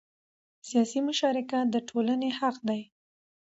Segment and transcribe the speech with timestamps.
[0.67, 2.81] سیاسي مشارکت د ټولنې حق دی